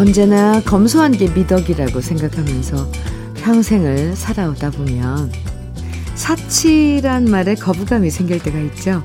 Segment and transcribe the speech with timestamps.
[0.00, 2.90] 언제나 검소한 게 미덕이라고 생각하면서
[3.34, 5.30] 평생을 살아오다 보면
[6.14, 9.04] 사치란 말에 거부감이 생길 때가 있죠.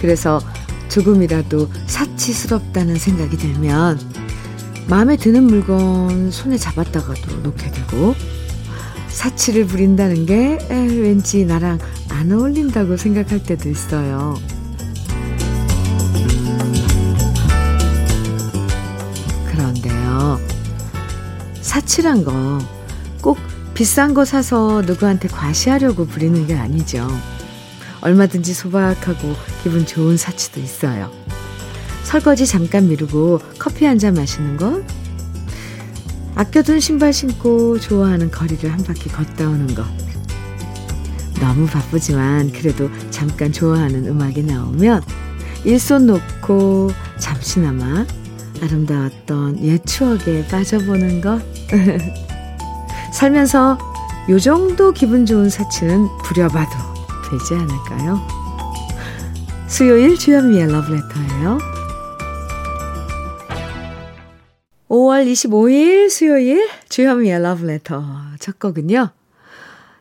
[0.00, 0.40] 그래서
[0.88, 3.98] 조금이라도 사치스럽다는 생각이 들면
[4.86, 8.14] 마음에 드는 물건 손에 잡았다가도 놓게 되고
[9.08, 14.36] 사치를 부린다는 게 왠지 나랑 안 어울린다고 생각할 때도 있어요.
[21.92, 23.36] 사치란 거꼭
[23.74, 27.06] 비싼 거 사서 누구한테 과시하려고 부리는 게 아니죠.
[28.00, 31.12] 얼마든지 소박하고 기분 좋은 사치도 있어요.
[32.04, 34.82] 설거지 잠깐 미루고 커피 한 잔 마시는 것,
[36.34, 39.84] 아껴둔 신발 신고 좋아하는 거리를 한 바퀴 걷다 오는 것.
[41.42, 45.02] 너무 바쁘지만 그래도 잠깐 좋아하는 음악이 나오면
[45.64, 48.06] 일손 놓고 잠시나마
[48.62, 51.61] 아름다웠던 옛 추억에 빠져보는 것.
[53.12, 53.78] 살면서
[54.28, 56.70] 요 정도 기분 좋은 사치는 부려봐도
[57.30, 58.20] 되지 않을까요?
[59.68, 61.58] 수요일 주현미의 러브레터예요.
[64.88, 68.04] 5월 25일 수요일 주현미의 러브레터
[68.38, 69.10] 첫 곡은요.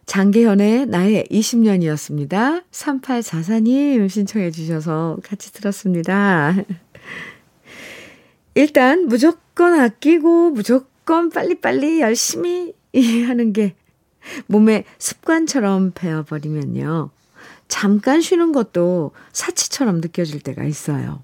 [0.06, 2.64] 장계현의 나의 20년이었습니다.
[2.70, 6.54] 3844님 신청해 주셔서 같이 들었습니다.
[8.56, 10.91] 일단 무조건 아끼고 무조건
[11.30, 12.74] 빨리빨리 열심히
[13.28, 13.76] 하는 게
[14.48, 17.10] 몸에 습관처럼 배워버리면요.
[17.68, 21.24] 잠깐 쉬는 것도 사치처럼 느껴질 때가 있어요.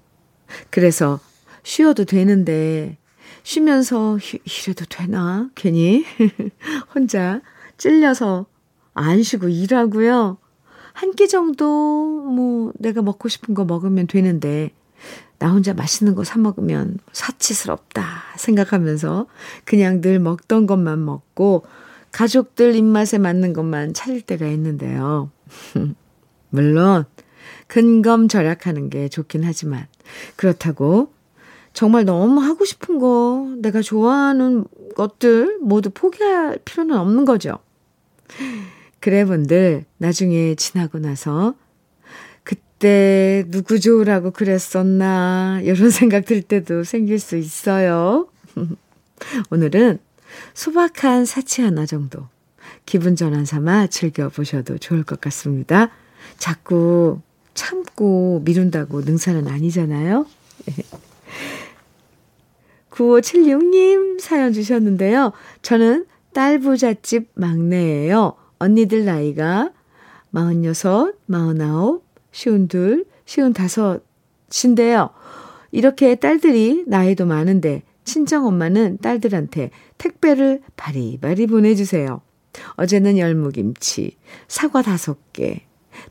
[0.70, 1.20] 그래서
[1.62, 2.96] 쉬어도 되는데
[3.42, 5.50] 쉬면서 이래도 되나?
[5.54, 6.04] 괜히
[6.94, 7.40] 혼자
[7.76, 8.46] 찔려서
[8.94, 10.38] 안 쉬고 일하고요.
[10.94, 11.64] 한 끼 정도
[12.22, 14.70] 뭐 내가 먹고 싶은 거 먹으면 되는데
[15.38, 18.04] 나 혼자 맛있는 거 사 먹으면 사치스럽다
[18.36, 19.26] 생각하면서
[19.64, 21.64] 그냥 늘 먹던 것만 먹고
[22.10, 25.30] 가족들 입맛에 맞는 것만 찾을 때가 있는데요.
[26.50, 27.04] 물론
[27.66, 29.86] 근검 절약하는 게 좋긴 하지만
[30.36, 31.12] 그렇다고
[31.72, 34.64] 정말 너무 하고 싶은 거, 내가 좋아하는
[34.96, 37.58] 것들 모두 포기할 필요는 없는 거죠.
[39.00, 41.54] 그래 분들 나중에 지나고 나서
[42.78, 48.28] 그때 누구 좋으라고 그랬었나 이런 생각 들 때도 생길 수 있어요.
[49.50, 49.98] 오늘은
[50.54, 52.28] 소박한 사치 하나 정도
[52.86, 55.90] 기분 전환 삼아 즐겨보셔도 좋을 것 같습니다.
[56.38, 57.20] 자꾸
[57.54, 60.24] 참고 미룬다고 능사는 아니잖아요.
[62.90, 65.32] 9576님 사연 주셨는데요.
[65.62, 68.34] 저는 딸 부잣집 막내예요.
[68.60, 69.72] 언니들 나이가
[70.32, 72.02] 46, 49,
[72.38, 75.10] 52, 55인데요.
[75.72, 82.20] 이렇게 딸들이 나이도 많은데 친정 엄마는 딸들한테 택배를 바리바리 보내주세요.
[82.76, 84.16] 어제는 열무김치,
[84.46, 85.62] 사과 다섯 개,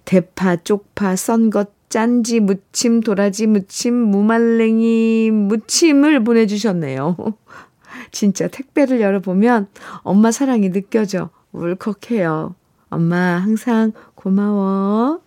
[0.06, 7.16] 대파, 쪽파, 썬 것 짠지 무침, 도라지 무침, 무말랭이 무침을 보내주셨네요.
[8.12, 9.68] 진짜 택배를 열어보면
[10.00, 12.56] 엄마 사랑이 느껴져 울컥해요.
[12.90, 15.22] 엄마 항상 고마워.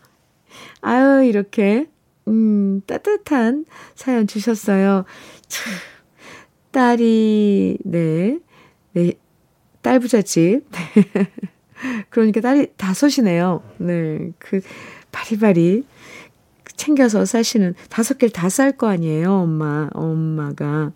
[0.81, 1.89] 아유, 이렇게,
[2.29, 5.05] 음, 따뜻한 사연 주셨어요.
[5.49, 5.73] 참,
[6.73, 8.39] 딸이, 네,
[8.93, 9.13] 네,
[9.83, 10.63] 딸 부잣집.
[12.11, 13.63] 그러니까 딸이 다섯이네요.
[13.79, 14.61] 네, 그,
[15.13, 15.85] 바리바리
[16.77, 20.93] 챙겨서 사시는 다섯 개를 다 쌀 거 아니에요, 엄마, 엄마가.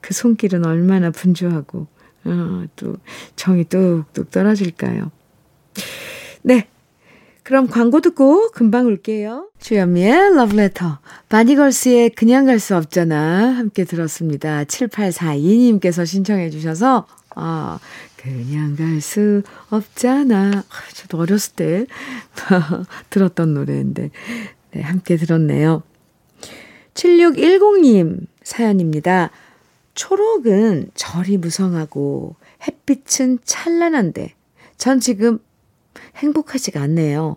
[0.00, 1.86] 그 손길은 얼마나 분주하고,
[2.24, 2.96] 어, 또
[3.36, 5.10] 정이 뚝뚝 떨어질까요?
[6.42, 6.68] 네.
[7.42, 9.48] 그럼 광고 듣고 금방 올게요.
[9.58, 11.00] 주현미의 러브레터.
[11.28, 13.56] 바니걸스의 그냥 갈 수 없잖아.
[13.56, 14.64] 함께 들었습니다.
[14.64, 17.80] 7842님께서 신청해 주셔서, 아,
[18.16, 20.50] 그냥 갈 수 없잖아.
[20.68, 21.86] 아, 저도 어렸을 때
[23.10, 24.10] 들었던 노래인데,
[24.72, 25.82] 네, 함께 들었네요.
[26.94, 29.30] 7610님 사연입니다.
[29.94, 32.36] 초록은 절이 무성하고
[32.66, 34.34] 햇빛은 찬란한데
[34.76, 35.38] 전 지금
[36.16, 37.36] 행복하지가 않네요.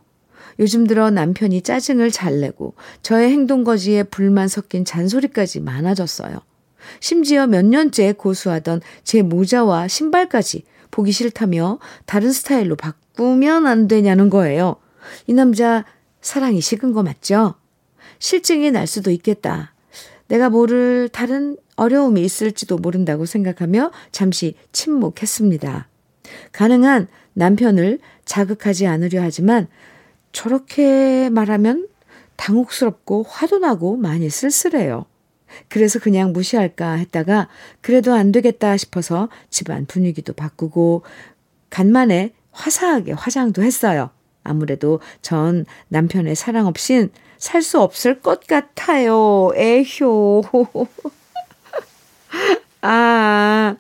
[0.60, 6.40] 요즘 들어 남편이 짜증을 잘 내고 저의 행동거지에 불만 섞인 잔소리까지 많아졌어요.
[7.00, 14.78] 심지어 몇 년째 고수하던 제 모자와 신발까지 보기 싫다며 다른 스타일로 바꾸면 안 되냐는 거예요.
[15.28, 15.84] 이 남자
[16.22, 17.56] 사랑이 식은 거 맞죠?
[18.20, 19.74] 실증이 날 수도 있겠다.
[20.28, 25.88] 내가 모를 다른 어려움이 있을지도 모른다고 생각하며 잠시 침묵했습니다.
[26.52, 29.68] 가능한 남편을 자극하지 않으려 하지만
[30.32, 31.88] 저렇게 말하면
[32.36, 35.06] 당혹스럽고 화도 나고 많이 쓸쓸해요.
[35.70, 37.48] 그래서 그냥 무시할까 했다가
[37.82, 41.04] 그래도 안 되겠다 싶어서 집안 분위기도 바꾸고
[41.70, 44.10] 간만에 화사하게 화장도 했어요.
[44.44, 49.52] 아무래도 전 남편의 사랑 없인 살 수 없을 것 같아요.
[49.56, 50.42] 에효.
[52.82, 53.76] 아,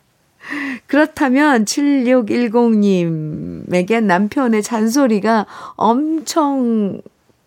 [0.87, 5.45] 그렇다면 7610님에게 남편의 잔소리가
[5.75, 7.01] 엄청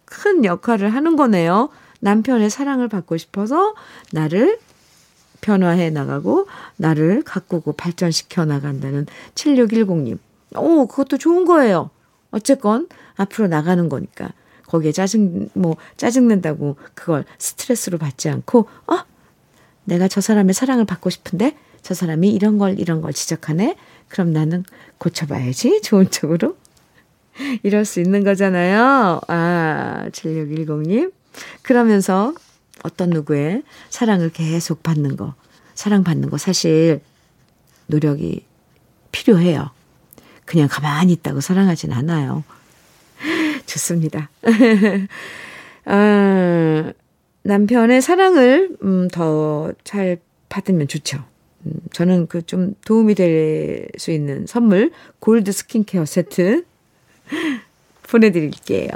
[0.05, 1.71] 큰 역할을 하는 거네요.
[2.01, 3.75] 남편의 사랑을 받고 싶어서
[4.13, 4.59] 나를
[5.41, 6.47] 변화해 나가고
[6.77, 10.19] 나를 가꾸고 발전시켜 나간다는 7610님.
[10.57, 11.91] 오, 그것도 좋은 거예요.
[12.31, 14.31] 어쨌건 앞으로 나가는 거니까.
[14.67, 18.99] 거기에 짜증, 뭐, 짜증낸다고 그걸 스트레스로 받지 않고, 어?
[19.85, 21.57] 내가 저 사람의 사랑을 받고 싶은데
[21.89, 23.75] 저 사람이 이런 걸, 이런 걸 지적하네?
[24.09, 24.63] 그럼 나는
[24.99, 25.81] 고쳐봐야지.
[25.81, 26.59] 좋은 쪽으로.
[27.65, 29.23] 이럴 수 있는 거잖아요.
[29.27, 31.11] 아, 7610님.
[31.63, 32.35] 그러면서
[32.83, 35.33] 어떤 누구의 사랑을 계속 받는 거,
[35.77, 37.01] 사랑받는 거 사실
[37.87, 38.45] 노력이
[39.11, 39.71] 필요해요.
[40.45, 42.45] 그냥 가만히 있다고 사랑하진 않아요.
[43.65, 44.29] 좋습니다.
[45.87, 46.93] 아,
[47.45, 50.19] 남편의 사랑을 음, 더 잘
[50.51, 51.25] 받으면 좋죠.
[51.67, 54.91] 음, 저는 그 좀 도움이 될 수 있는 선물
[55.21, 56.65] 골드 스킨케어 세트
[58.09, 58.89] 보내드릴게요.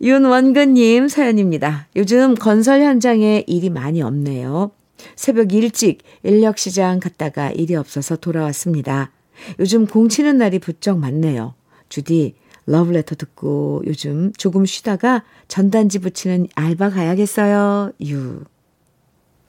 [0.00, 1.86] 윤원근님 사연입니다.
[1.96, 4.70] 요즘 건설 현장에 일이 많이 없네요.
[5.16, 9.10] 새벽 일찍 인력시장 갔다가 일이 없어서 돌아왔습니다.
[9.58, 11.54] 요즘 공치는 날이 부쩍 많네요.
[11.88, 12.34] 주디,
[12.66, 17.92] 러브레터 듣고 요즘 조금 쉬다가 전단지 붙이는 알바 가야겠어요.
[18.06, 18.44] 유.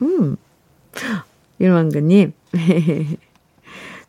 [0.02, 0.36] 음.
[1.60, 2.32] 윤원근님.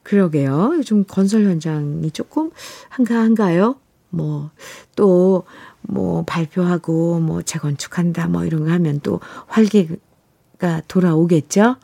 [0.04, 0.74] 그러게요.
[0.76, 2.52] 요즘 건설 현장이 조금
[2.90, 3.76] 한가한가요?
[4.10, 4.52] 뭐,
[4.96, 5.44] 또,
[5.82, 11.76] 뭐 발표하고 뭐 재건축한다 뭐 이런 거 하면 또 활기가 돌아오겠죠?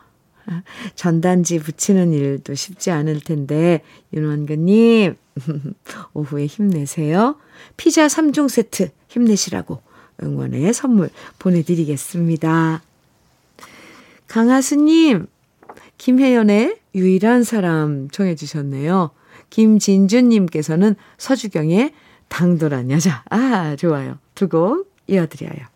[0.95, 3.81] 전단지 붙이는 일도 쉽지 않을 텐데
[4.13, 5.15] 윤원근님
[6.13, 7.35] 오후에 힘내세요.
[7.77, 9.81] 피자 3종 세트 힘내시라고
[10.21, 11.09] 응원의 선물
[11.39, 12.81] 보내드리겠습니다.
[14.27, 15.27] 강하수님
[16.06, 19.12] 김혜연의 유일한 사람 청해 주셨네요.
[19.51, 21.94] 김진주님께서는 서주경의
[22.27, 23.24] 당돌한 여자.
[23.30, 24.18] 아, 좋아요.
[24.33, 25.68] 두 곡 이어드려요.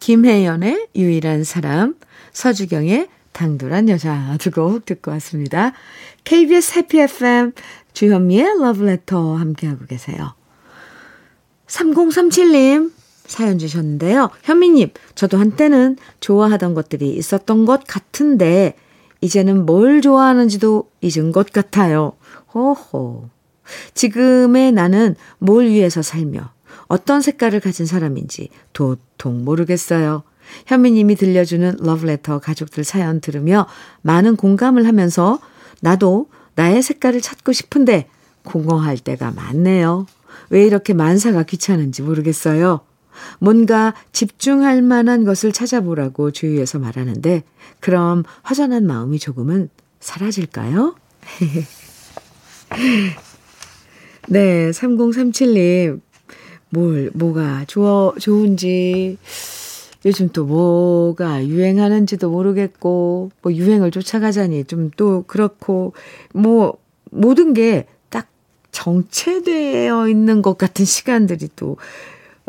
[0.00, 1.94] 김혜연의 유일한 사람,
[2.32, 5.74] 서주경의 당돌한 여자 두 곡 듣고 왔습니다.
[6.24, 7.52] KBS 해피 FM
[7.92, 10.34] 주현미의 러브레터 함께하고 계세요.
[11.68, 12.90] 3037님
[13.26, 14.30] 사연 주셨는데요.
[14.42, 18.74] 현미님, 저도 한때는 좋아하던 것들이 있었던 것 같은데
[19.20, 22.12] 이제는 뭘 좋아하는지도 잊은 것 같아요.
[22.54, 23.28] 호호.
[23.94, 26.52] 지금의 나는 뭘 위해서 살며
[26.88, 30.22] 어떤 색깔을 가진 사람인지 도통 모르겠어요.
[30.66, 33.66] 현미님이 들려주는 러브레터 가족들 사연 들으며
[34.02, 35.38] 많은 공감을 하면서
[35.80, 38.08] 나도 나의 색깔을 찾고 싶은데
[38.42, 40.06] 공허할 때가 많네요.
[40.48, 42.80] 왜 이렇게 만사가 귀찮은지 모르겠어요.
[43.38, 47.42] 뭔가 집중할 만한 것을 찾아보라고 주위에서 말하는데
[47.80, 49.68] 그럼 허전한 마음이 조금은
[50.00, 50.94] 사라질까요?
[54.28, 56.00] 네, 3037님.
[56.70, 59.18] 뭘, 뭐가 좋아, 좋은지,
[60.04, 65.94] 요즘 또 뭐가 유행하는지도 모르겠고, 뭐 유행을 쫓아가자니 좀 또 그렇고,
[66.32, 66.78] 뭐,
[67.10, 68.28] 모든 게 딱
[68.72, 71.76] 정체되어 있는 것 같은 시간들이 또,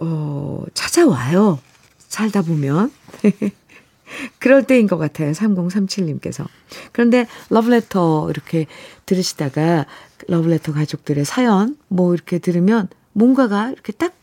[0.01, 1.60] 어, 찾아와요.
[2.00, 2.91] 살다 보면.
[4.39, 5.31] 그럴 때인 것 같아요.
[5.31, 6.46] 3037님께서.
[6.91, 8.65] 그런데 러브레터 이렇게
[9.05, 9.86] 들으시다가
[10.27, 14.13] 러브레터 가족들의 사연 뭐 이렇게 들으면 뭔가가 이렇게 딱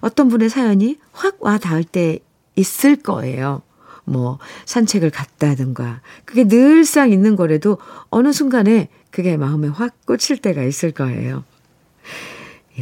[0.00, 2.18] 어떤 분의 사연이 확 와 닿을 때
[2.56, 3.62] 있을 거예요.
[4.04, 7.78] 뭐 산책을 갔다든가 그게 늘상 있는 거라도
[8.10, 11.44] 어느 순간에 그게 마음에 확 꽂힐 때가 있을 거예요.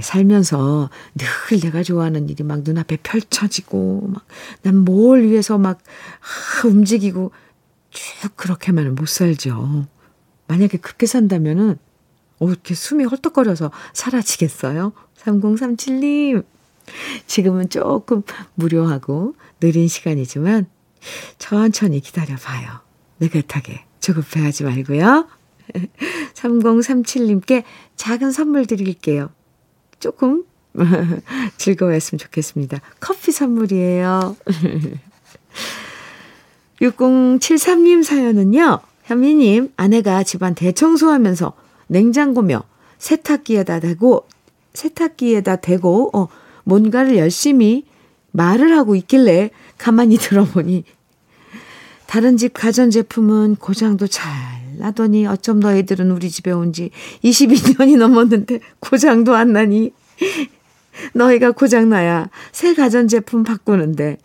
[0.03, 4.25] 살면서 늘 내가 좋아하는 일이 막 눈앞에 펼쳐지고 막
[4.63, 5.79] 난 뭘 위해서 막
[6.65, 7.33] 움직이고
[7.91, 9.87] 쭉 그렇게만은 못 살죠.
[10.49, 11.79] 만약에 그렇게 산다면은
[12.41, 14.93] 어, 이렇게 숨이 헐떡거려서 사라지겠어요?
[15.19, 16.45] 3037님.
[17.27, 18.23] 지금은 조금
[18.57, 20.67] 무료하고 느린 시간이지만
[21.39, 22.81] 천천히 기다려봐요.
[23.21, 25.29] 느긋하게 조급해하지 말고요.
[26.35, 27.63] 3037님께
[27.97, 29.31] 작은 선물 드릴게요.
[30.05, 30.45] 조금
[31.57, 32.79] 즐거워했으면 좋겠습니다.
[33.01, 34.37] 커피 선물이에요.
[36.83, 38.81] 6073님 사연은요.
[39.05, 41.55] 현미님, 아내가 집안 대청소하면서
[41.87, 42.65] 냉장고며
[42.99, 44.27] 세탁기에다 대고
[44.75, 46.29] 세탁기에다 대고 어
[46.65, 47.87] 뭔가를 열심히
[48.33, 50.85] 말을 하고 있길래 가만히 들어보니
[52.07, 54.35] 다른 집 가전제품은 고장도 잘
[54.79, 56.91] 나더니 어쩜 너희들은 우리 집에 온 지
[57.23, 59.93] 22년이 넘었는데 고장도 안 나니?
[61.13, 64.19] 너희가 고장나야 새 가전제품 바꾸는데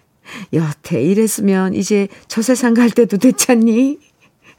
[0.53, 3.99] 여태 이랬으면 이제 저 세상 갈 때도 됐잖니?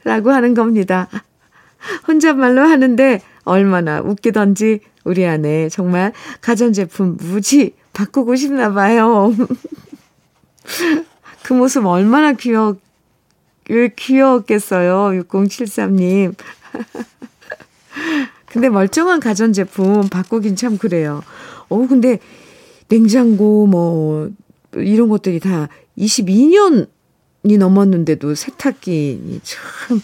[0.03, 1.07] 라고 하는 겁니다.
[2.07, 9.33] 혼잣말로 하는데 얼마나 웃기던지 우리 아내 정말 가전제품 무지 바꾸고 싶나 봐요.
[11.43, 12.51] 그 모습 얼마나 귀
[13.71, 15.23] 여, 귀여웠겠어요.
[15.23, 16.35] 6073님.
[18.47, 21.23] 근데 멀쩡한 가전제품 바꾸긴 참 그래요.
[21.69, 22.19] 어, 근데
[22.89, 24.29] 냉장고 뭐
[24.75, 30.01] 이런 것들이 다 22년이 넘었는데도 세탁기 참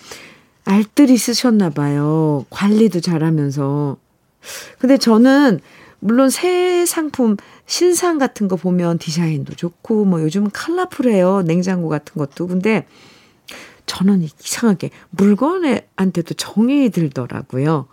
[0.64, 2.46] 알뜰히 쓰셨나 봐요.
[2.50, 3.98] 관리도 잘하면서.
[4.80, 5.60] 근데 저는
[6.00, 11.44] 물론 새 상품 신상 같은 거 보면 디자인도 좋고 뭐 요즘은 컬러풀해요.
[11.44, 12.48] 냉장고 같은 것도.
[12.48, 12.86] 근데
[13.88, 17.88] 저는 이상하게 물건한테도 정이 들더라고요.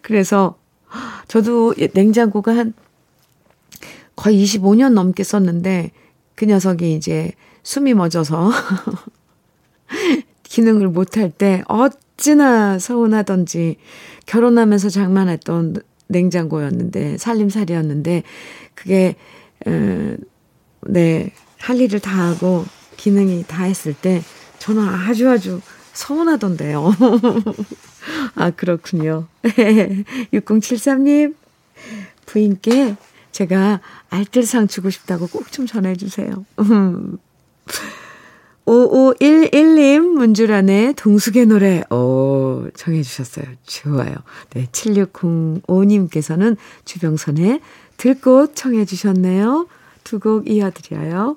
[0.00, 0.58] 그래서
[1.26, 2.72] 저도 냉장고가 한
[4.16, 5.90] 거의 25년 넘게 썼는데
[6.34, 7.32] 그 녀석이 이제
[7.62, 8.50] 숨이 멎어서
[10.44, 13.76] 기능을 못할 때 어찌나 서운하던지
[14.26, 18.22] 결혼하면서 장만했던 냉장고였는데 살림살이였는데
[18.74, 19.16] 그게
[19.66, 20.16] 어,
[20.82, 22.64] 네, 할 일을 다 하고
[22.96, 24.22] 기능이 다 했을 때
[24.58, 25.60] 저는 아주 아주
[25.92, 26.94] 서운하던데요.
[28.36, 29.26] 아, 그렇군요.
[30.32, 31.34] 6073님,
[32.26, 32.96] 부인께
[33.32, 36.44] 제가 알뜰상 주고 싶다고 꼭 좀 전해주세요.
[38.66, 43.46] 5511님 문주란의 동숙의 노래, 오, 정해주셨어요.
[43.66, 44.14] 좋아요.
[44.50, 47.60] 네, 7605님께서는 주병선의
[47.96, 49.66] 들꽃 청해주셨네요.
[50.04, 51.36] 두 곡 이어드려요.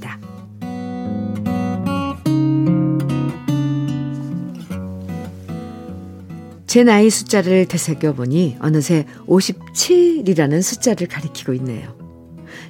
[6.71, 11.93] 제 나이 숫자를 되새겨보니 어느새 57이라는 숫자를 가리키고 있네요.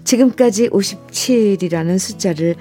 [0.06, 2.56] 지금까지 57이라는 숫자를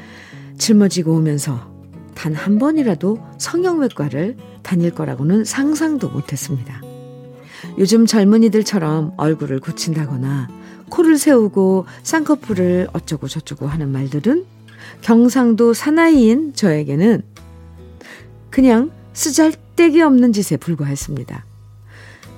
[0.59, 1.73] 짊어지고 오면서
[2.15, 6.83] 단 한 번이라도 성형외과를 다닐 거라고는 상상도 못했습니다.
[7.79, 10.51] 요즘 젊은이들처럼 얼굴을 고친다거나
[10.91, 14.45] 코를 세우고 쌍꺼풀을 어쩌고 저쩌고 하는 말들은
[15.01, 17.23] 경상도 사나이인 저에게는
[18.51, 21.45] 그냥 쓰잘데기 없는 짓에 불과했습니다.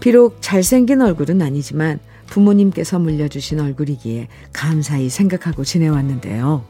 [0.01, 6.65] 비록 잘생긴 얼굴은 아니지만 부모님께서 물려주신 얼굴이기에 감사히 생각하고 지내왔는데요.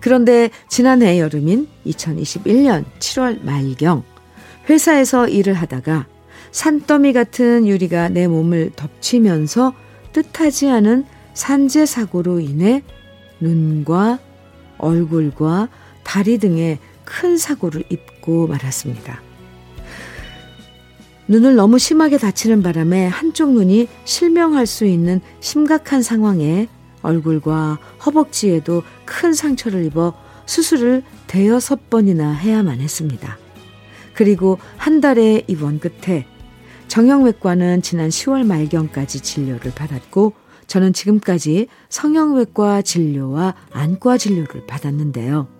[0.00, 4.04] 그런데 지난해 여름인 2021년 7월 말경
[4.68, 6.06] 회사에서 일을 하다가
[6.50, 9.74] 산더미 같은 유리가 내 몸을 덮치면서
[10.12, 12.82] 뜻하지 않은 산재 사고로 인해
[13.40, 14.18] 눈과
[14.78, 15.68] 얼굴과
[16.02, 19.22] 다리 등에 큰 사고를 입고 말았습니다.
[21.26, 26.68] 눈을 너무 심하게 다치는 바람에 한쪽 눈이 실명할 수 있는 심각한 상황에
[27.00, 33.38] 얼굴과 허벅지에도 큰 상처를 입어 수술을 대여섯 번이나 해야만 했습니다.
[34.12, 36.26] 그리고 한 달의 입원 끝에
[36.88, 40.34] 정형외과는 지난 10월 말경까지 진료를 받았고
[40.66, 45.57] 저는 지금까지 성형외과 진료와 안과 진료를 받았는데요.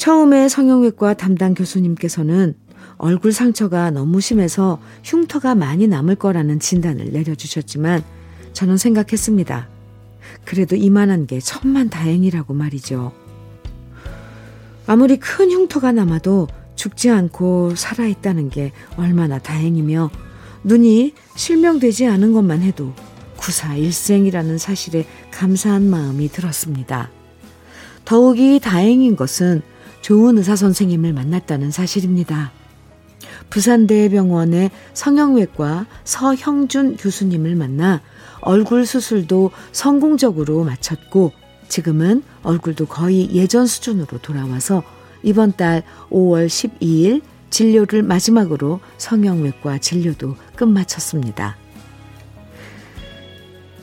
[0.00, 2.54] 처음에 성형외과 담당 교수님께서는
[2.96, 8.02] 얼굴 상처가 너무 심해서 흉터가 많이 남을 거라는 진단을 내려주셨지만
[8.54, 9.68] 저는 생각했습니다.
[10.46, 13.12] 그래도 이만한 게 천만 다행이라고 말이죠.
[14.86, 20.10] 아무리 큰 흉터가 남아도 죽지 않고 살아있다는 게 얼마나 다행이며
[20.64, 22.94] 눈이 실명되지 않은 것만 해도
[23.36, 27.10] 구사일생이라는 사실에 감사한 마음이 들었습니다.
[28.06, 29.60] 더욱이 다행인 것은
[30.00, 32.52] 좋은 의사 선생님을 만났다는 사실입니다.
[33.50, 38.00] 부산대병원의 성형외과 서형준 교수님을 만나
[38.40, 41.32] 얼굴 수술도 성공적으로 마쳤고
[41.68, 44.82] 지금은 얼굴도 거의 예전 수준으로 돌아와서
[45.22, 51.56] 이번 달 5월 12일 진료를 마지막으로 성형외과 진료도 끝마쳤습니다.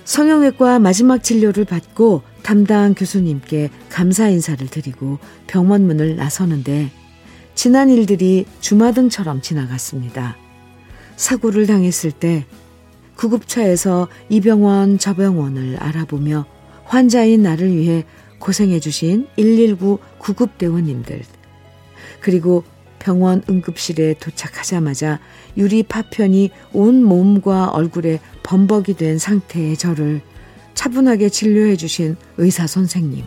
[0.05, 6.89] 성형외과 마지막 진료를 받고 담당 교수님께 감사 인사를 드리고 병원 문을 나서는데
[7.55, 10.37] 지난 일들이 주마등처럼 지나갔습니다.
[11.17, 12.45] 사고를 당했을 때
[13.17, 16.45] 구급차에서 이 병원 저 병원을 알아보며
[16.85, 18.05] 환자인 나를 위해
[18.39, 21.23] 고생해주신 119 구급대원님들
[22.21, 22.63] 그리고
[22.97, 25.19] 병원 응급실에 도착하자마자
[25.57, 30.21] 유리 파편이 온 몸과 얼굴에 범벅이 된 상태의 저를
[30.77, 33.25] 차분하게 진료해 주신 의사 선생님.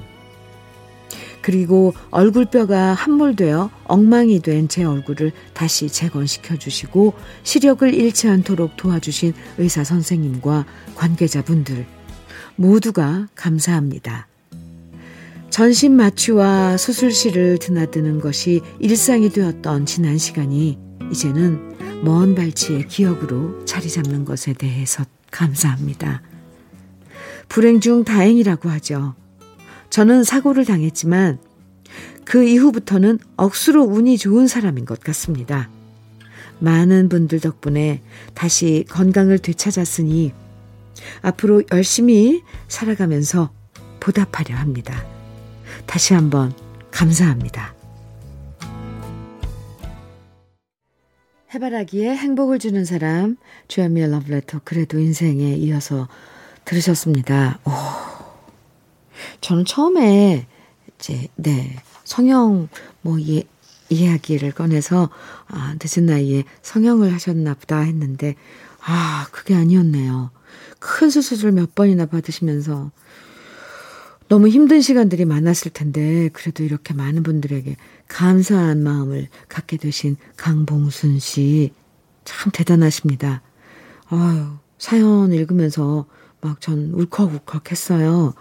[1.43, 9.83] 그리고 얼굴뼈가 함몰되어 엉망이 된 제 얼굴을 다시 재건시켜 주시고 시력을 잃지 않도록 도와주신 의사
[9.83, 10.65] 선생님과
[10.95, 11.87] 관계자분들
[12.55, 14.29] 모두가 감사합니다.
[15.49, 20.79] 전신 마취와 수술실을 드나드는 것이 일상이 되었던 지난 시간이
[21.11, 26.23] 이제는 먼 발치의 기억으로 자리 잡는 것에 대해서 감사합니다.
[27.51, 29.15] 불행 중 다행이라고 하죠.
[29.91, 31.41] 저는 사고를 당했지만
[32.25, 35.69] 그 이후부터는 억수로 운이 좋은 사람인 것 같습니다.
[36.61, 38.03] 많은 분들 덕분에
[38.35, 40.33] 다시 건강을 되찾았으니
[41.23, 43.51] 앞으로 열심히 살아가면서
[43.99, 45.05] 보답하려 합니다.
[45.87, 46.53] 다시 한번
[46.93, 47.75] 감사합니다.
[51.53, 56.07] 해바라기에 행복을 주는 사람 주현미의 러브레터 그래도 인생에 이어서
[56.71, 57.59] 들으셨습니다.
[57.65, 57.71] 오.
[59.41, 60.47] 저는 처음에
[60.99, 62.69] 이제 네 성형
[63.03, 63.45] 뭐 이,
[63.89, 65.11] 이야기를 꺼내서
[65.49, 68.37] 아, 늦은 나이에 성형을 하셨나 보다 했는데
[68.83, 70.31] 아 그게 아니었네요.
[70.79, 72.91] 큰 수술을 몇 번이나 받으시면서
[74.29, 81.73] 너무 힘든 시간들이 많았을 텐데 그래도 이렇게 많은 분들에게 감사한 마음을 갖게 되신 강봉순 씨
[82.25, 83.43] 참 대단하십니다.
[84.07, 84.47] 아유
[84.79, 86.07] 사연 읽으면서
[86.41, 88.35] 막 전 울컥울컥 했어요.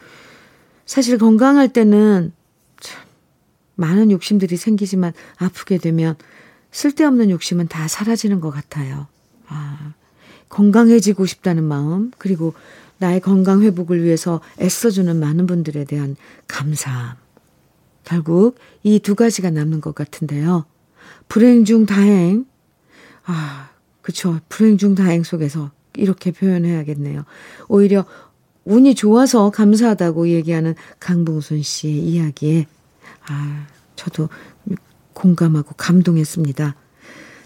[0.85, 2.31] 사실 건강할 때는
[2.79, 3.03] 참
[3.75, 6.15] 많은 욕심들이 생기지만 아프게 되면
[6.71, 9.07] 쓸데없는 욕심은 다 사라지는 것 같아요.
[9.47, 9.93] 아,
[10.49, 12.53] 건강해지고 싶다는 마음, 그리고
[12.97, 16.15] 나의 건강 회복을 위해서 애써주는 많은 분들에 대한
[16.47, 17.15] 감사함.
[18.03, 20.65] 결국 이 두 가지가 남는 것 같은데요.
[21.27, 22.45] 불행 중 다행.
[23.25, 23.69] 아,
[24.01, 24.39] 그쵸.
[24.49, 27.25] 불행 중 다행 속에서 이렇게 표현해야겠네요.
[27.67, 28.05] 오히려
[28.65, 32.67] 운이 좋아서 감사하다고 얘기하는 강봉순 씨의 이야기에,
[33.27, 34.29] 아, 저도
[35.13, 36.75] 공감하고 감동했습니다.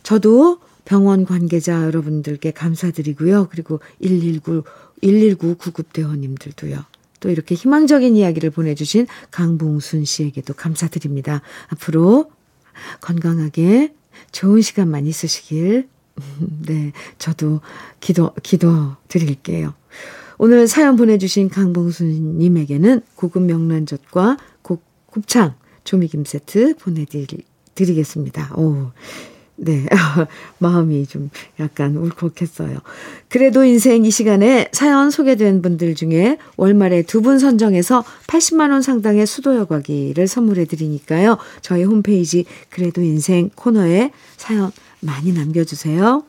[0.03, 3.47] 저도 병원 관계자 여러분들께 감사드리고요.
[3.49, 4.63] 그리고 119,
[5.01, 6.83] 119 구급대원님들도요.
[7.19, 11.41] 또 이렇게 희망적인 이야기를 보내주신 강봉순 씨에게도 감사드립니다.
[11.69, 12.29] 앞으로
[12.99, 13.93] 건강하게
[14.31, 15.87] 좋은 시간만 있으시길
[16.67, 17.61] 네, 저도
[17.99, 19.73] 기도, 기도 드릴게요.
[20.37, 28.55] 오늘 사연 보내주신 강봉수님에게는 고급 명란젓과 곱, 곱창 조미김 세트 보내드리겠습니다.
[28.55, 28.91] 오,
[29.55, 29.85] 네.
[30.57, 32.79] 마음이 좀 약간 울컥했어요.
[33.29, 39.55] 그래도 인생 이 시간에 사연 소개된 분들 중에 월말에 두 분 선정해서 80만원 상당의 수도
[39.55, 41.37] 여과기를 선물해 드리니까요.
[41.61, 44.71] 저희 홈페이지 그래도 인생 코너에 사연
[45.03, 46.23] 많이 남겨주세요.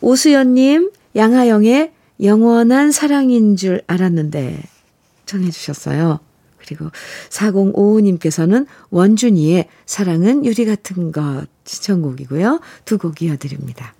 [0.00, 4.62] 오수연님, 양하영의 영원한 사랑인 줄 알았는데
[5.26, 6.20] 청해주셨어요.
[6.58, 6.90] 그리고
[7.30, 12.60] 4055님께서는 원준이의 사랑은 유리 같은 것 시청곡이고요.
[12.84, 13.94] 두 곡 이어드립니다.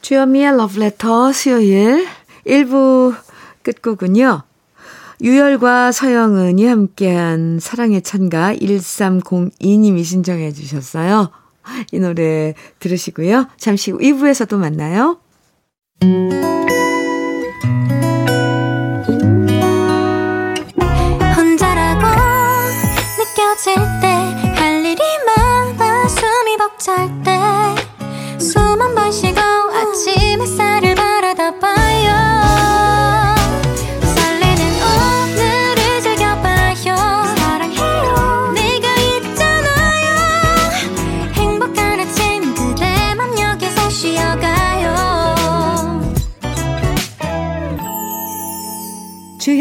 [0.00, 2.06] 주현미의 러브레터 수요일
[2.46, 3.14] 1부
[3.62, 4.49] 끝곡은요.
[5.22, 11.30] 유열과 서영은이 함께한 사랑의 찬가 1302님이 신청해 주셨어요.
[11.92, 13.46] 이 노래 들으시고요.
[13.58, 15.18] 잠시 후 2부에서 또 만나요.
[21.36, 22.06] 혼자라고
[23.18, 24.20] 느껴질 때
[24.60, 27.08] 할 일이 많아 숨이 벅찰
[28.38, 29.29] 때숨 한번쉬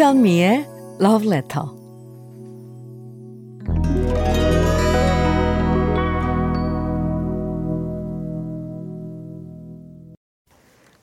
[0.09, 0.65] 주현미의
[0.99, 1.67] Love Letter.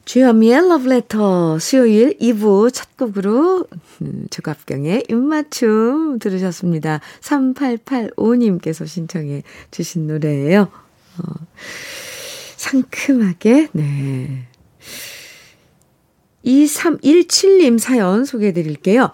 [0.04, 3.68] 주현미의 Love Letter 수요일 2부 첫 곡으로
[4.02, 6.98] 음, 조갑경의 입맞춤 들으셨습니다.
[7.20, 10.62] 3885님께서 신청해 주신 노래예요.
[10.62, 11.32] 어,
[12.56, 14.48] 상큼하게 네
[16.46, 19.10] 2317님 사연 소개해 드릴게요.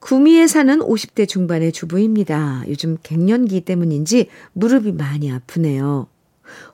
[0.00, 2.64] 구미에 사는 50대 중반의 주부입니다.
[2.68, 6.08] 요즘 갱년기 때문인지 무릎이 많이 아프네요.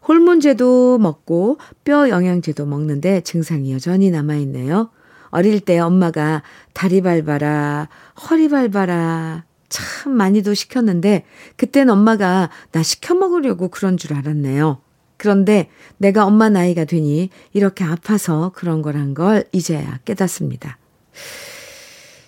[0.07, 4.91] 호르몬제도 먹고 뼈 영양제도 먹는데 증상이 여전히 남아있네요.
[5.31, 6.43] 어릴 때 엄마가
[6.73, 7.89] 다리 밟아라,
[8.29, 11.25] 허리 밟아라, 참 많이도 시켰는데,
[11.57, 14.81] 그땐 엄마가 나 시켜 먹으려고 그런 줄 알았네요.
[15.21, 20.79] 그런데 내가 엄마 나이가 되니 이렇게 아파서 그런 거란 걸 이제야 깨닫습니다.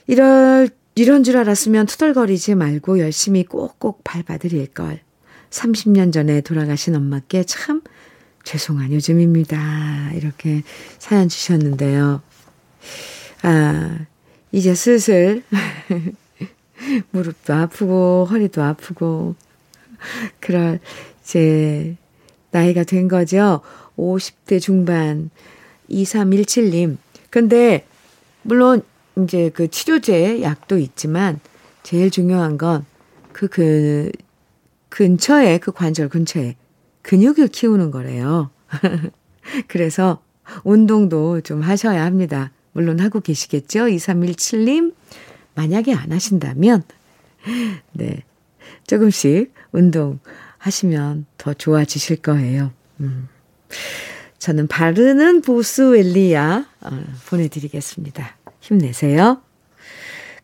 [0.06, 5.00] 이럴, 이런 줄 알았으면 투덜거리지 말고 열심히 꼭꼭 밟아드릴 걸.
[5.48, 7.80] 30년 전에 돌아가신 엄마께 참
[8.44, 10.10] 죄송한 요즘입니다.
[10.12, 10.62] 이렇게
[10.98, 12.20] 사연 주셨는데요.
[13.40, 14.00] 아,
[14.50, 15.42] 이제 슬슬
[17.10, 19.34] 무릎도 아프고 허리도 아프고
[20.40, 20.78] 그럴
[21.22, 21.96] 이제
[22.52, 23.60] 나이가 된 거죠.
[23.98, 25.30] 50대 중반
[25.90, 26.96] 2317님.
[27.28, 27.84] 근데
[28.42, 28.82] 물론
[29.18, 31.40] 이제 그 치료제 약도 있지만
[31.82, 32.86] 제일 중요한 건
[33.32, 34.10] 그 그
[34.90, 36.56] 근처에 그 관절 근처에
[37.02, 38.50] 근육을 키우는 거래요.
[39.68, 40.22] 그래서
[40.64, 42.52] 운동도 좀 하셔야 합니다.
[42.72, 43.86] 물론 하고 계시겠죠?
[43.86, 44.94] 2317님.
[45.54, 46.82] 만약에 안 하신다면,
[47.92, 48.22] 네.
[48.86, 50.18] 조금씩 운동
[50.62, 52.70] 하시면 더 좋아지실 거예요.
[53.00, 53.28] 음.
[54.38, 56.90] 저는 바르는 보스웰리아 어,
[57.28, 58.36] 보내드리겠습니다.
[58.60, 59.40] 힘내세요.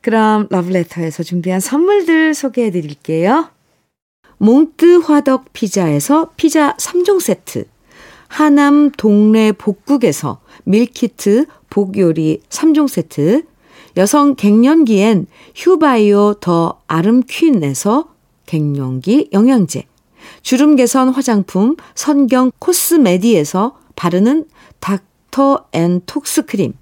[0.01, 3.51] 그럼 러브레터에서 준비한 선물들 소개해 드릴게요.
[4.39, 7.65] 몽뜨 화덕 피자에서 피자 3종 세트,
[8.29, 13.45] 하남 동네 복국에서 밀키트 복요리 3종 세트,
[13.97, 15.27] 여성 갱년기엔
[15.57, 18.15] 휴바이오 더 아름퀸에서
[18.47, 19.85] 갱년기 영양제,
[20.43, 24.47] 주름 개선 화장품 선경 코스메디에서 바르는
[24.81, 26.75] 닥터 앤 톡스 크림,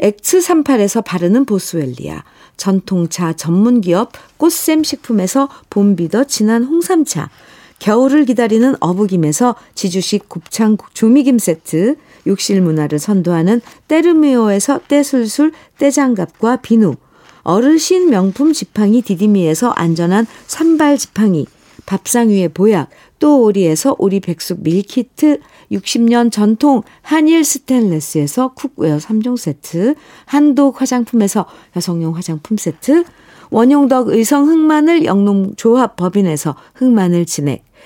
[0.00, 2.22] 엑츠38에서 바르는 보스웰리아,
[2.56, 7.30] 전통차 전문기업 꽃샘 식품에서 봄비더 진한 홍삼차,
[7.78, 16.94] 겨울을 기다리는 어부김에서 지주식 곱창 조미김 세트, 욕실 문화를 선도하는 때르미오에서 때술술 때장갑과 비누,
[17.42, 21.46] 어르신 명품 지팡이 디디미에서 안전한 산발 지팡이,
[21.88, 25.40] 밥상 위의 보약, 또 오리에서 오리 백숙 밀키트,
[25.72, 29.94] 60년 전통 한일 스텐레스에서 cookware 3종 세트,
[30.26, 31.46] 한독 화장품에서
[31.76, 33.04] 여성용 화장품 세트,
[33.50, 37.64] 원용덕 의성 흑마늘 영농조합 법인에서 흑마늘 진액,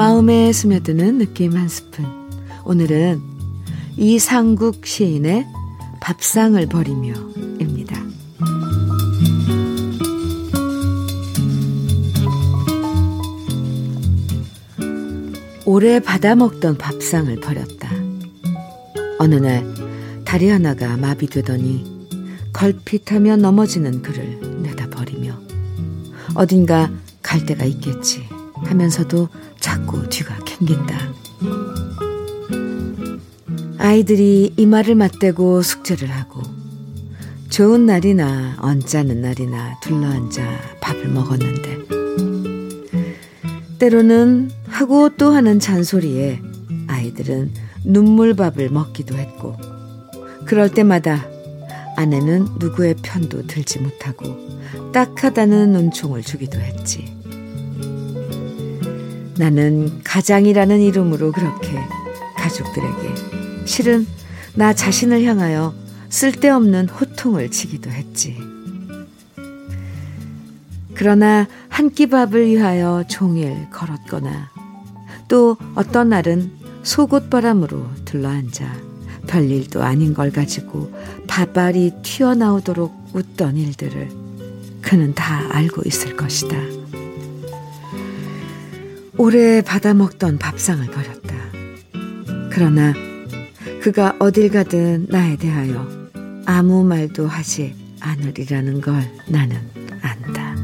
[0.00, 2.06] 마음에 스며드는 느낌 한 스푼.
[2.64, 3.20] 오늘은
[3.98, 5.46] 이상국 시인의
[6.00, 8.02] 밥상을 버리며입니다.
[15.66, 17.90] 오래 받아먹던 밥상을 버렸다.
[19.18, 19.66] 어느 날
[20.24, 22.08] 다리 하나가 마비되더니
[22.54, 25.38] 걸핏하며 넘어지는 그를 내다버리며
[26.36, 28.22] 어딘가 갈 데가 있겠지
[28.64, 29.28] 하면서도
[29.60, 30.98] 자꾸 뒤가 캥긴다.
[33.78, 36.42] 아이들이 이마를 맞대고 숙제를 하고
[37.48, 41.78] 좋은 날이나 언짢은 날이나 둘러앉아 밥을 먹었는데
[43.78, 46.40] 때로는 하고 또 하는 잔소리에
[46.86, 47.52] 아이들은
[47.84, 49.56] 눈물밥을 먹기도 했고
[50.44, 51.26] 그럴 때마다
[51.96, 57.19] 아내는 누구의 편도 들지 못하고 딱하다는 눈총을 주기도 했지.
[59.40, 61.78] 나는 가장이라는 이름으로 그렇게
[62.36, 64.06] 가족들에게 실은
[64.54, 65.74] 나 자신을 향하여
[66.10, 68.36] 쓸데없는 호통을 치기도 했지.
[70.94, 74.50] 그러나 한 끼 밥을 위하여 종일 걸었거나
[75.28, 78.76] 또 어떤 날은 속옷바람으로 들러앉아
[79.26, 80.92] 별일도 아닌 걸 가지고
[81.26, 84.10] 밥알이 튀어나오도록 웃던 일들을
[84.82, 86.79] 그는 다 알고 있을 것이다.
[89.20, 91.36] 오래 받아먹던 밥상을 버렸다.
[92.50, 92.94] 그러나
[93.82, 95.86] 그가 어딜 가든 나에 대하여
[96.46, 98.94] 아무 말도 하지 않으리라는 걸
[99.28, 99.58] 나는
[100.00, 100.56] 안다.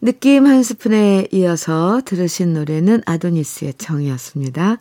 [0.00, 4.76] 느낌 한 스푼에 이어서 들으신 노래는 아도니스의 정이었습니다.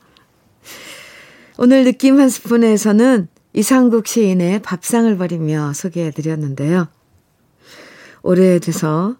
[1.57, 6.87] 오늘 느낌 한 스푼에서는 이상국 시인의 밥상을 버리며 소개해드렸는데요.
[8.23, 9.17] 오래돼서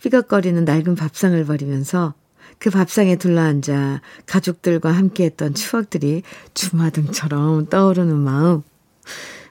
[0.00, 2.14] 휘걱거리는 낡은 밥상을 버리면서
[2.58, 6.22] 그 밥상에 둘러앉아 가족들과 함께했던 추억들이
[6.54, 8.62] 주마등처럼 떠오르는 마음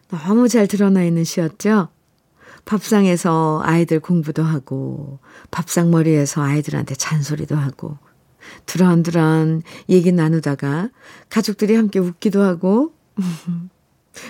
[0.09, 1.89] 너무 잘 드러나 있는 시였죠.
[2.65, 5.19] 밥상에서 아이들 공부도 하고
[5.51, 7.97] 밥상머리에서 아이들한테 잔소리도 하고
[8.65, 10.89] 두런두런 얘기 나누다가
[11.29, 12.93] 가족들이 함께 웃기도 하고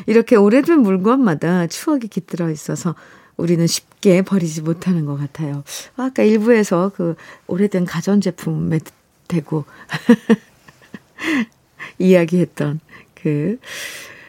[0.05, 2.95] 이렇게 오래된 물건마다 추억이 깃들어 있어서
[3.37, 5.63] 우리는 쉽게 버리지 못하는 것 같아요.
[5.95, 7.15] 아까 일부에서 그
[7.47, 8.79] 오래된 가전제품에
[9.27, 9.65] 대고
[11.99, 12.79] 이야기했던
[13.13, 13.59] 그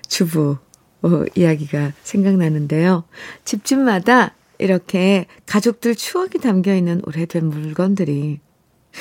[0.07, 0.59] 주부
[1.03, 3.05] 어, 이야기가 생각나는데요.
[3.45, 8.41] 집집마다 이렇게 가족들 추억이 담겨 있는 오래된 물건들이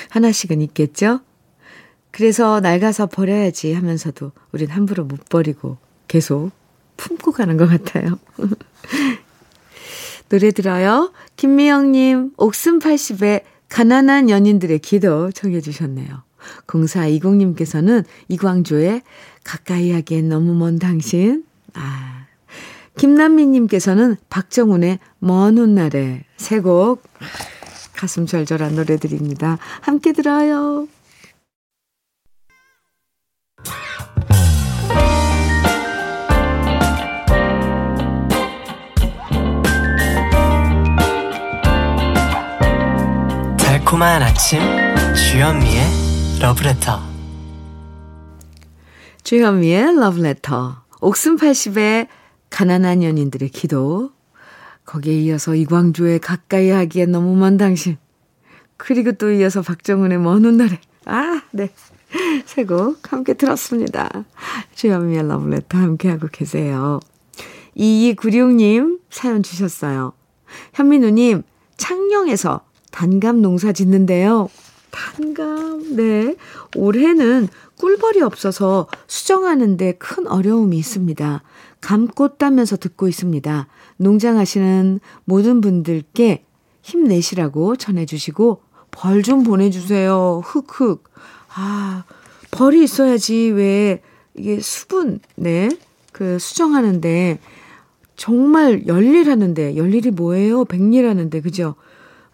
[0.09, 1.21] 하나씩은 있겠죠?
[2.11, 6.51] 그래서 낡아서 버려야지 하면서도 우린 함부로 못 버리고 계속
[6.97, 8.19] 품고 가는 것 같아요.
[10.29, 11.13] 노래 들어요.
[11.35, 16.23] 김미영님, 옥순 80에 가난한 연인들의 기도 청해주셨네요.
[16.67, 19.01] 0420님께서는 이광조의
[19.43, 21.43] 가까이 하기엔 너무 먼 당신.
[21.73, 22.25] 아.
[22.97, 27.03] 김남미님께서는 박정훈의 먼 훗날에 세 곡
[27.95, 29.57] 가슴 절절한 노래들입니다.
[29.81, 30.87] 함께 들어요.
[43.87, 44.59] 달콤한 아침
[45.15, 45.81] 주현미의
[46.41, 46.99] 러브레터
[49.23, 52.09] 주현미의 러브레터 옥순 80의
[52.49, 54.11] 가난한 연인들의 기도
[54.85, 57.97] 거기에 이어서 이광조의 가까이 하기엔 너무 먼 당신
[58.75, 61.69] 그리고 또 이어서 박정은의 먼 훗날에 아 네.
[62.45, 64.09] 새곡 함께 들었습니다.
[64.75, 66.99] 주현미의 러브레터 함께하고 계세요.
[67.77, 70.11] 2296님 사연 주셨어요.
[70.73, 71.43] 현민우님
[71.77, 74.49] 창녕에서 단감 농사 짓는데요.
[74.91, 76.35] 단감, 네.
[76.75, 77.47] 올해는
[77.77, 81.43] 꿀벌이 없어서 수정하는데 큰 어려움이 있습니다.
[81.81, 83.67] 감꽃 따면서 듣고 있습니다.
[83.97, 86.43] 농장하시는 모든 분들께
[86.81, 90.41] 힘내시라고 전해주시고 벌 좀 보내주세요.
[90.43, 91.03] 흑흑.
[91.53, 92.03] 아,
[92.49, 94.01] 벌이 있어야지 왜
[94.35, 95.69] 이게 수분, 네.
[96.11, 97.39] 그 수정하는데
[98.15, 100.65] 정말 열일하는데 열일이 뭐예요?
[100.65, 101.75] 백일하는데 그죠?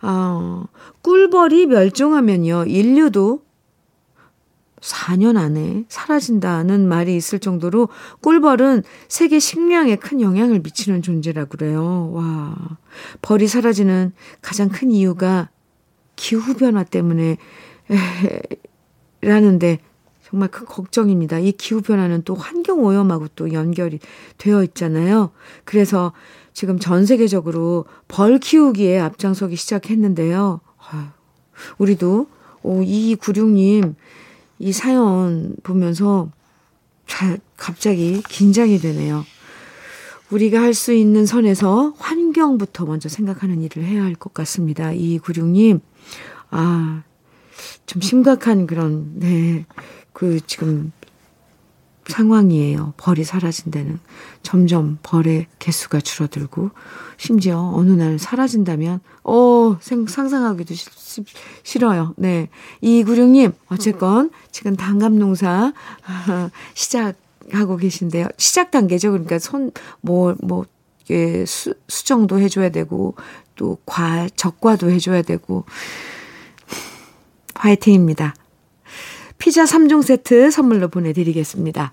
[0.05, 0.65] 아,
[1.01, 3.41] 꿀벌이 멸종하면요, 인류도
[4.81, 7.87] 4년 안에 사라진다는 말이 있을 정도로
[8.19, 12.11] 꿀벌은 세계 식량에 큰 영향을 미치는 존재라 그래요.
[12.11, 12.77] 와.
[13.21, 14.11] 벌이 사라지는
[14.41, 15.49] 가장 큰 이유가
[16.17, 17.37] 기후변화 때문에,
[17.89, 18.41] 에,
[19.21, 19.79] 라는데
[20.21, 21.39] 정말 큰 걱정입니다.
[21.39, 23.99] 이 기후변화는 또 환경오염하고 또 연결이
[24.37, 25.31] 되어 있잖아요.
[25.63, 26.11] 그래서
[26.53, 30.61] 지금 전 세계적으로 벌 키우기에 앞장서기 시작했는데요.
[31.77, 32.27] 우리도
[32.63, 33.95] 2296님
[34.59, 36.31] 이 사연 보면서
[37.07, 39.25] 잘 갑자기 긴장이 되네요.
[40.29, 44.89] 우리가 할 수 있는 선에서 환경부터 먼저 생각하는 일을 해야 할 것 같습니다.
[44.91, 45.81] 2296님,
[46.49, 47.03] 아,
[47.85, 49.65] 좀 심각한 그런, 네,
[50.11, 50.91] 그 지금
[52.07, 52.93] 상황이에요.
[52.97, 53.99] 벌이 사라진다는.
[54.41, 56.71] 점점 벌의 개수가 줄어들고,
[57.17, 61.23] 심지어 어느 날 사라진다면, 어, 생, 상상하기도 시,
[61.63, 62.13] 싫어요.
[62.17, 62.49] 네.
[62.81, 65.73] 이구룡님, 어쨌건, 지금 단감 농사,
[66.73, 68.27] 시작하고 계신데요.
[68.37, 69.11] 시작 단계죠.
[69.11, 70.65] 그러니까 손, 뭐, 뭐,
[71.09, 73.15] 예, 수, 수정도 해줘야 되고,
[73.55, 75.65] 또 과, 적과도 해줘야 되고,
[77.55, 78.35] 화이팅입니다.
[79.43, 81.91] 피자 3종 세트 선물로 보내드리겠습니다.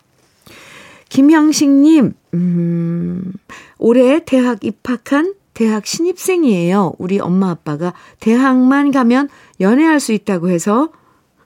[1.09, 3.33] 김형식님, 음,
[3.77, 6.93] 올해 대학 입학한 대학 신입생이에요.
[6.99, 10.93] 우리 엄마 아빠가 대학만 가면 연애할 수 있다고 해서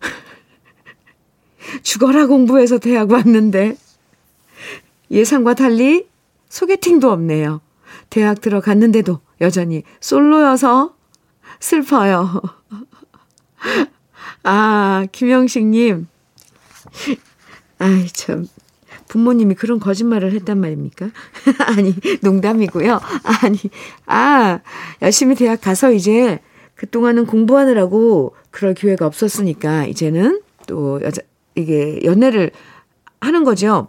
[1.83, 3.75] 죽어라 공부해서 대학 왔는데
[5.11, 6.07] 예상과 달리
[6.51, 7.63] 소개팅도 없네요.
[8.11, 10.95] 대학 들어갔는데도 여전히 솔로여서
[11.61, 12.43] 슬퍼요.
[14.43, 16.07] 아, 김영식님.
[17.79, 18.47] 아이, 참.
[19.09, 21.11] 부모님이 그런 거짓말을 했단 말입니까?
[21.67, 23.01] 아니, 농담이고요.
[23.43, 23.59] 아니,
[24.07, 24.61] 아,
[25.03, 26.41] 열심히 대학 가서 이제
[26.75, 31.23] 그동안은 공부하느라고 그럴 기회가 없었으니까 이제는 또 여자,
[31.55, 32.51] 이게 연애를
[33.21, 33.89] 하는 거죠.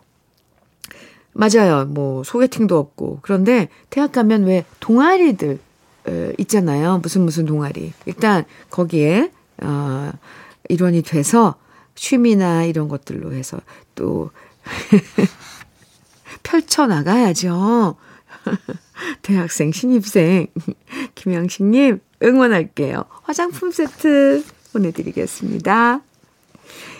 [1.33, 1.85] 맞아요.
[1.85, 3.19] 뭐 소개팅도 없고.
[3.21, 5.59] 그런데 대학 가면 왜 동아리들
[6.07, 6.99] 어, 있잖아요.
[6.99, 7.91] 무슨 무슨 동아리.
[8.05, 10.11] 일단 거기에 어,
[10.69, 11.55] 일원이 돼서
[11.95, 13.59] 취미나 이런 것들로 해서
[13.95, 14.31] 또
[16.43, 17.95] 펼쳐나가야죠.
[19.21, 20.47] 대학생, 신입생,
[21.15, 23.05] 김영식님, 응원할게요.
[23.23, 26.01] 화장품 세트 보내드리겠습니다.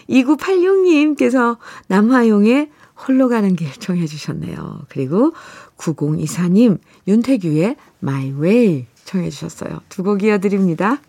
[0.09, 4.83] 2986님께서 남화용의 홀로 가는 길 청해 주셨네요.
[4.89, 5.33] 그리고
[5.77, 9.81] 9024님, 윤태규의 My Way 청해 주셨어요.
[9.89, 10.99] 두 곡 이어드립니다.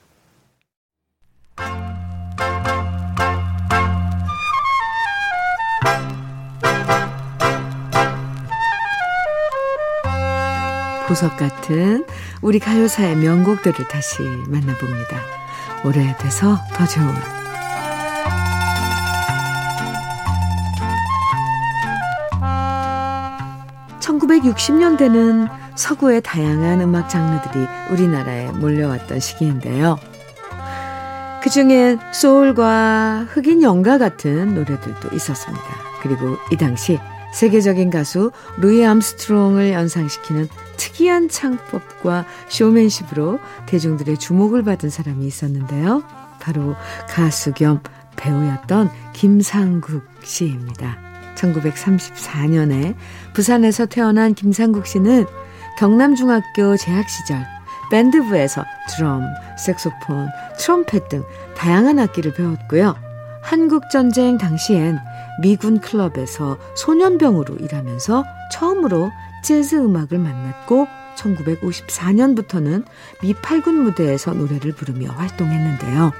[11.07, 12.05] 보석 같은
[12.43, 15.17] 우리 가요사의 명곡들을 다시 만나봅니다.
[15.85, 17.15] 오래돼서 더 좋은
[24.01, 29.99] 1960년대는 서구의 다양한 음악 장르들이 우리나라에 몰려왔던 시기인데요.
[31.43, 35.65] 그 중엔 소울과 흑인 연가 같은 노래들도 있었습니다.
[36.03, 36.99] 그리고 이 당시
[37.33, 46.03] 세계적인 가수 루이 암스트롱을 연상시키는 특이한 창법과 쇼맨십으로 대중들의 주목을 받은 사람이 있었는데요.
[46.41, 46.75] 바로
[47.09, 47.81] 가수 겸
[48.17, 50.97] 배우였던 김상국 씨입니다.
[51.37, 52.95] 1934년에
[53.35, 55.27] 부산에서 태어난 김상국 씨는
[55.79, 57.56] 경남중학교 재학 시절
[57.91, 59.23] 밴드부에서 드럼,
[59.59, 61.25] 색소폰, 트럼펫 등
[61.57, 62.97] 다양한 악기를 배웠고요.
[63.43, 64.99] 한국전쟁 당시엔
[65.41, 69.11] 미군 클럽에서 소년병으로 일하면서 처음으로
[69.43, 72.85] 재즈 음악을 만났고 1954년부터는
[73.23, 76.13] 미 8군 무대에서 노래를 부르며 활동했는데요.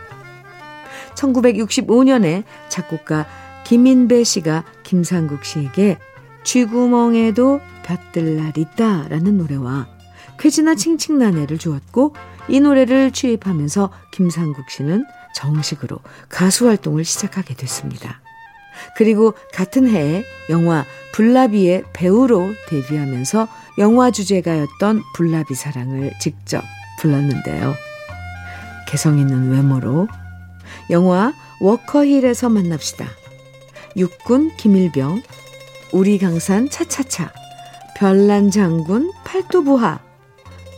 [1.15, 3.27] 1965년에 작곡가
[3.65, 5.99] 김인배 씨가 김상국 씨에게
[6.45, 9.96] 쥐구멍에도 볕들 날 있다라는 노래와
[10.39, 12.15] 쾌지나 칭칭나네를 주었고
[12.49, 18.21] 이 노래를 취입하면서 김상국 씨는 정식으로 가수 활동을 시작하게 됐습니다.
[18.97, 26.63] 그리고 같은 해에 영화 불나비의 배우로 데뷔하면서 영화 주제가였던 불나비 사랑을 직접
[27.01, 27.75] 불렀는데요.
[28.89, 30.09] 개성 있는 외모로
[30.91, 33.07] 영화 워커힐에서 만납시다.
[33.97, 35.23] 육군 김일병,
[35.93, 37.33] 우리 강산 차차차,
[37.97, 40.01] 별난 장군 팔도부하,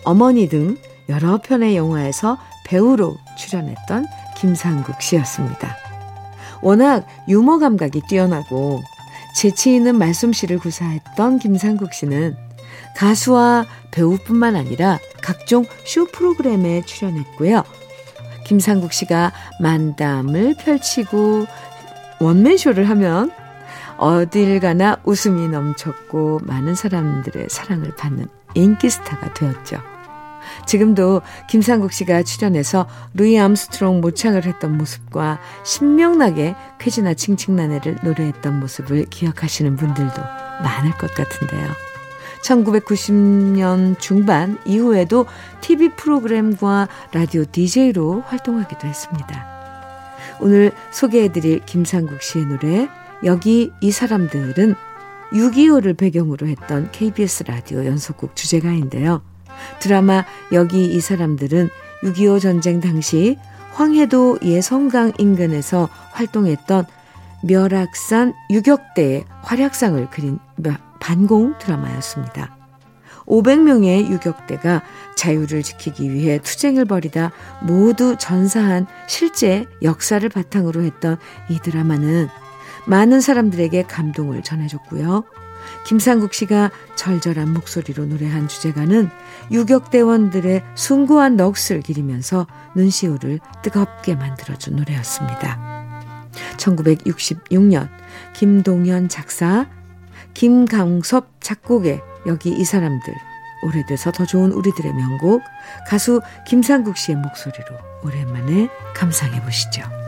[0.05, 0.77] 어머니 등
[1.09, 4.07] 여러 편의 영화에서 배우로 출연했던
[4.37, 5.77] 김상국 씨였습니다.
[6.61, 8.81] 워낙 유머 감각이 뛰어나고
[9.35, 12.37] 재치 있는 말솜씨를 구사했던 김상국 씨는
[12.97, 17.63] 가수와 배우뿐만 아니라 각종 쇼 프로그램에 출연했고요.
[18.45, 21.47] 김상국 씨가 만담을 펼치고
[22.21, 23.31] 원맨쇼를 하면
[23.99, 29.79] 어딜 가나 웃음이 넘쳤고 많은 사람들의 사랑을 받는 인기 스타가 되었죠.
[30.67, 39.77] 지금도 김상국 씨가 출연해서 루이 암스트롱 모창을 했던 모습과 신명나게 쾌지나 칭칭나네를 노래했던 모습을 기억하시는
[39.77, 40.23] 분들도
[40.63, 41.69] 많을 것 같은데요.
[42.43, 45.27] 1990년 중반 이후에도
[45.61, 49.47] TV 프로그램과 라디오 DJ로 활동하기도 했습니다.
[50.41, 52.89] 오늘 소개해드릴 김상국 씨의 노래
[53.25, 54.75] 여기 이 사람들은
[55.33, 59.23] 6.25를 배경으로 했던 KBS 라디오 연속곡 주제가인데요.
[59.81, 61.69] 드라마 여기 이 사람들은
[62.03, 63.37] 6.25 전쟁 당시
[63.73, 66.87] 황해도 예성강 인근에서 활동했던
[67.45, 70.39] 멸악산 유격대의 활약상을 그린
[71.01, 72.57] 반공 드라마였습니다.
[73.27, 74.83] 500명의 유격대가
[75.17, 77.31] 자유를 지키기 위해 투쟁을 벌이다
[77.63, 81.19] 모두 전사한 실제 역사를 바탕으로 했던
[81.51, 82.29] 이 드라마는
[82.89, 85.25] 많은 사람들에게 감동을 전해줬고요.
[85.87, 89.11] 김상국 씨가 절절한 목소리로 노래한 주제가는
[89.51, 95.79] 유격대원들의 숭고한 넋을 기리면서 눈시울을 뜨겁게 만들어준 노래였습니다.
[96.57, 97.89] 1966년
[98.35, 99.69] 김동현 작사,
[100.35, 103.15] 김강섭 작곡의 여기 이 사람들
[103.65, 105.43] 오래돼서 더 좋은 우리들의 명곡
[105.89, 110.08] 가수 김상국 씨의 목소리로 오랜만에 감상해 보시죠.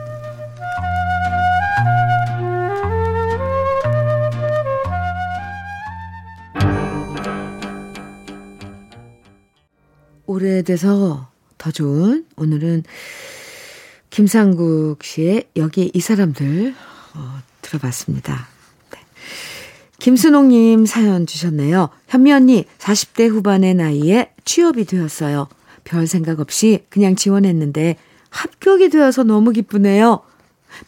[10.41, 11.29] 오래돼서
[11.59, 12.85] 더 좋은 오늘은
[14.09, 16.75] 김상국 씨의 여기 이 사람들
[17.15, 18.49] 어, 들어봤습니다.
[18.91, 18.99] 네.
[19.99, 21.91] 김순옥님 사연 주셨네요.
[22.09, 25.49] 현미 언니 40대 후반의 나이에 취업이 되었어요.
[25.85, 27.97] 별 생각 없이 그냥 지원했는데
[28.31, 30.23] 합격이 되어서 너무 기쁘네요.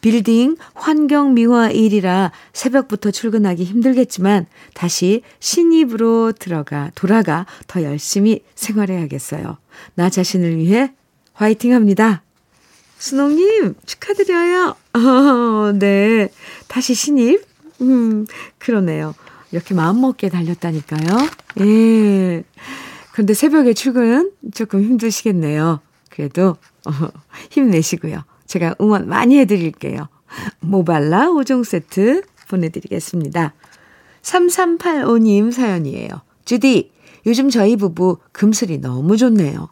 [0.01, 9.57] 빌딩 환경 미화 일이라 새벽부터 출근하기 힘들겠지만 다시 신입으로 들어가 돌아가 더 열심히 생활해야겠어요.
[9.95, 10.93] 나 자신을 위해
[11.33, 12.23] 화이팅 합니다.
[12.97, 14.75] 순옥님 축하드려요.
[14.93, 16.29] 어, 네.
[16.67, 17.43] 다시 신입?
[17.81, 18.25] 음,
[18.59, 19.13] 그러네요.
[19.51, 21.27] 이렇게 마음먹게 달렸다니까요.
[21.61, 22.43] 예.
[23.11, 25.81] 그런데 새벽에 출근 조금 힘드시겠네요.
[26.09, 26.91] 그래도 어,
[27.51, 28.23] 힘내시고요.
[28.53, 30.09] 제가 응원 많이 해드릴게요.
[30.59, 33.55] 모발라 5종 세트 보내드리겠습니다.
[34.21, 36.09] 3385님 사연이에요.
[36.45, 36.91] 주디,
[37.25, 39.69] 요즘 저희 부부 금슬이 너무 좋네요.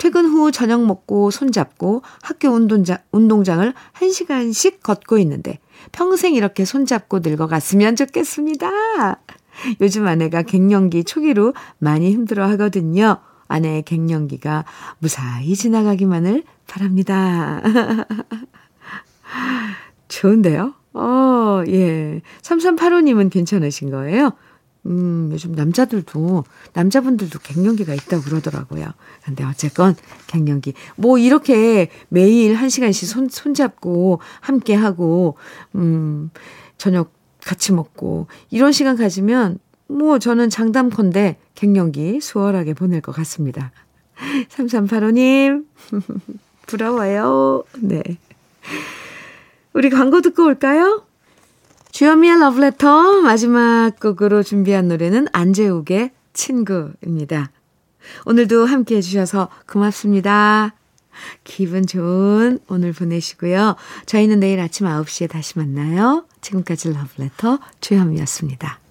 [0.00, 5.60] 퇴근 후 저녁 먹고 손잡고 학교 운동장, 운동장을 1시간씩 걷고 있는데
[5.92, 9.20] 평생 이렇게 손잡고 늙어갔으면 좋겠습니다.
[9.80, 13.18] 요즘 아내가 갱년기 초기로 많이 힘들어 하거든요.
[13.48, 14.64] 아내의 갱년기가
[14.98, 17.62] 무사히 지나가기만을 바랍니다.
[20.08, 20.74] 좋은데요?
[20.94, 22.22] 어, 예.
[22.42, 24.32] 3385님은 괜찮으신 거예요?
[24.86, 28.86] 음, 요즘 남자들도, 남자분들도 갱년기가 있다고 그러더라고요.
[29.24, 29.96] 근데 어쨌건
[30.28, 30.74] 갱년기.
[30.96, 35.36] 뭐 이렇게 매일 한 시간씩 손, 손잡고 함께 하고,
[35.74, 36.30] 음,
[36.78, 37.12] 저녁
[37.44, 39.58] 같이 먹고, 이런 시간 가지면
[39.88, 43.72] 뭐 저는 장담컨대 갱년기 수월하게 보낼 것 같습니다.
[44.48, 45.64] 3385님,
[46.66, 47.64] 부러워요.
[47.80, 48.02] 네.
[49.72, 51.04] 우리 광고 듣고 올까요?
[51.92, 57.50] 주현미의 러브레터 마지막 곡으로 준비한 노래는 안재욱의 친구입니다.
[58.26, 60.74] 오늘도 함께 해주셔서 고맙습니다.
[61.44, 63.76] 기분 좋은 오늘 보내시고요.
[64.04, 66.26] 저희는 내일 아침 9시에 다시 만나요.
[66.42, 68.85] 지금까지 러브레터 주현미였습니다.